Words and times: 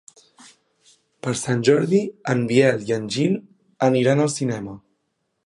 Per 1.27 1.33
Sant 1.41 1.61
Jordi 1.69 1.99
en 2.33 2.41
Biel 2.53 2.83
i 2.89 2.97
en 2.97 3.07
Gil 3.17 3.37
aniran 3.91 4.25
al 4.27 4.35
cinema. 4.39 4.79